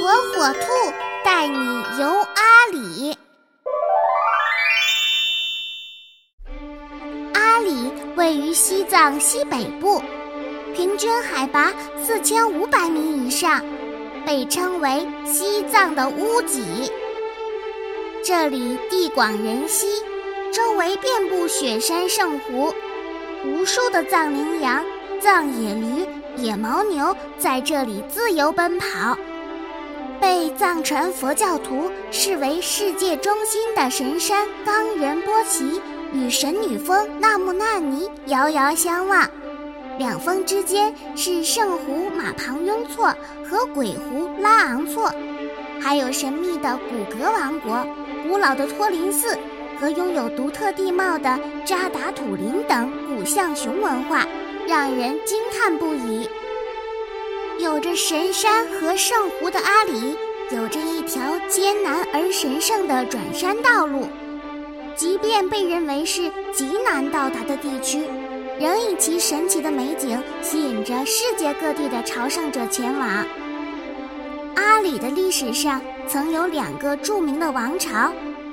[0.00, 0.66] 火火兔
[1.22, 1.58] 带你
[2.00, 3.14] 游阿里。
[7.34, 10.00] 阿里位于西藏西北部，
[10.74, 11.70] 平均海拔
[12.02, 13.62] 四千五百米以上，
[14.24, 16.90] 被称为西藏的屋脊。
[18.24, 20.02] 这里地广人稀，
[20.50, 22.72] 周围遍布雪山圣湖，
[23.44, 24.82] 无数的藏羚羊、
[25.20, 26.06] 藏野驴、
[26.38, 29.14] 野牦牛在这里自由奔跑。
[30.20, 35.80] 被藏传佛教徒视为世界中心的神山冈仁波齐
[36.12, 39.28] 与神女峰纳木纳尼遥遥相望，
[39.98, 43.14] 两峰之间是圣湖玛旁雍措
[43.48, 45.10] 和鬼湖拉昂措，
[45.80, 47.86] 还有神秘的古格王国、
[48.28, 49.38] 古老的托林寺
[49.80, 54.26] 和拥有独特地貌的扎达土林等古象雄文化，
[54.66, 56.28] 让人惊叹不已。
[57.60, 60.16] 有着神山和圣湖的阿里，
[60.50, 64.08] 有着一条艰难而神圣的转山道路。
[64.96, 68.06] 即便被认为是极难到达的地区，
[68.58, 73.26] 仍以其神奇的美景吸引着世界各地的朝圣者前往。
[74.56, 78.10] 阿里的历史上曾有两个著名的王朝，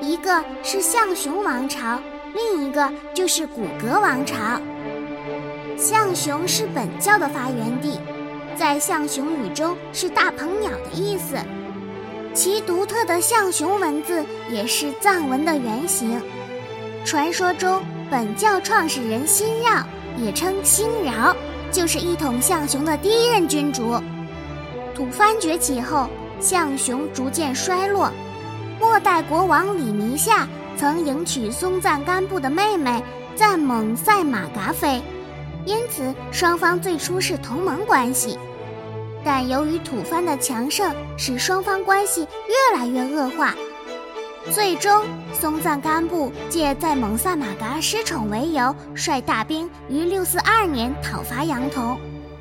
[0.00, 2.00] 一个是象雄王朝，
[2.34, 4.60] 另一个就是古格王朝。
[5.76, 8.00] 象雄是本教的发源地。
[8.58, 11.36] 在象雄语中是大鹏鸟的意思，
[12.34, 16.20] 其独特的象雄文字也是藏文的原型。
[17.04, 19.86] 传说中，本教创始人辛绕，
[20.16, 21.36] 也称辛饶，
[21.70, 23.94] 就是一统象雄的第一任君主。
[24.92, 26.08] 吐蕃崛起后，
[26.40, 28.10] 象雄逐渐衰落。
[28.80, 33.00] 末代国王李弥夏曾迎娶松赞干布的妹妹
[33.36, 35.00] 赞蒙赛玛噶妃，
[35.64, 38.36] 因此双方最初是同盟关系。
[39.24, 43.54] 但由于吐蕃的强盛，使双方关系越来越恶化。
[44.50, 45.04] 最终，
[45.38, 51.98] 松赞干布借在蒙萨马嘎失宠为由，率大兵于六四二年讨伐杨童，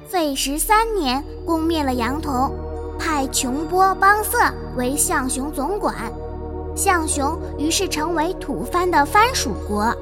[0.08, 2.50] 费时三年攻灭了杨童，
[2.98, 4.40] 派琼波邦瑟
[4.78, 5.96] 为象雄总管，
[6.76, 9.94] 象雄于是成为吐蕃的藩属国。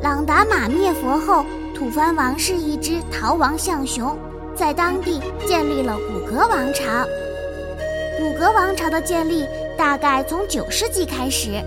[0.00, 1.44] 朗达玛灭佛后，
[1.74, 4.16] 吐蕃王室一支逃亡象雄。
[4.54, 6.84] 在当地建立了古格王朝。
[8.16, 11.62] 古格王朝的建立大概从九世纪开始，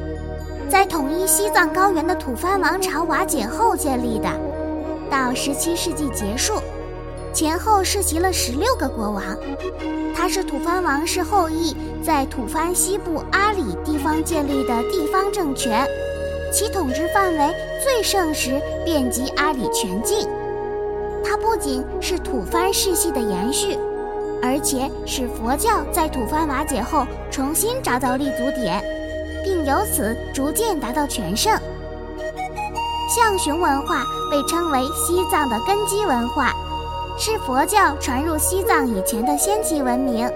[0.70, 4.30] 在统一西藏高原的吐蕃王朝瓦解后建立的，
[5.10, 6.54] 到十七世纪结束，
[7.34, 9.24] 前后世袭了十六个国王。
[10.16, 15.88] 它是吐蕃王室后裔在吐蕃西部阿里地方建立的地方政权，
[16.52, 20.28] 其统治范围最盛时遍及阿里全境。
[21.28, 23.78] 它不仅是吐蕃世系的延续，
[24.42, 28.82] 而且使佛教在吐蕃瓦解后重新找到立足点，
[29.44, 31.52] 并由此逐渐达到全盛。
[33.14, 36.54] 象雄文化被称为西藏的根基文化，
[37.18, 40.30] 是佛教传入西藏以前的先期文明。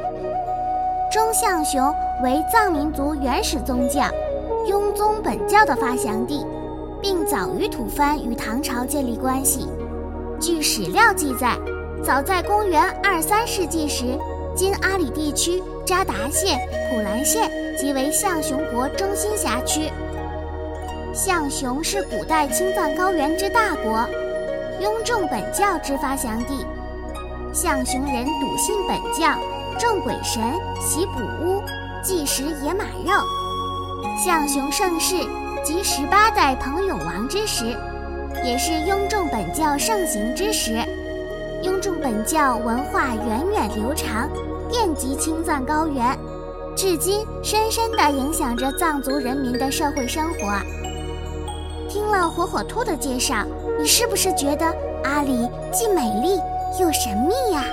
[1.10, 4.10] 中象雄为藏民族原始宗教，
[4.68, 6.46] 雍宗本教的发祥地，
[7.02, 9.70] 并早于吐蕃与唐朝建立关系。
[10.42, 11.56] 据史料记载，
[12.04, 14.18] 早在公元二三世纪时，
[14.56, 16.58] 今阿里地区扎达县、
[16.90, 19.88] 普兰县即为象雄国中心辖区。
[21.14, 24.04] 象雄是古代青藏高原之大国，
[24.82, 26.66] 雍正本教之发祥地。
[27.54, 29.38] 象雄人笃信本教，
[29.78, 30.42] 重鬼神，
[30.82, 31.62] 习卜巫，
[32.04, 33.14] 忌食野马肉。
[34.26, 35.16] 象雄盛世
[35.64, 37.78] 即十八代彭永王之时。
[38.44, 40.84] 也是雍正本教盛行之时，
[41.62, 44.28] 雍正本教文化源远流长，
[44.68, 46.18] 遍及青藏高原，
[46.76, 50.60] 至今深深地影响着藏族人民的社会生活。
[51.88, 53.46] 听了火火兔的介绍，
[53.80, 54.66] 你是不是觉得
[55.04, 56.40] 阿里既美丽
[56.80, 57.64] 又神秘呀？